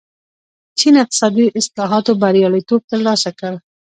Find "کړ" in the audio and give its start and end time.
3.39-3.53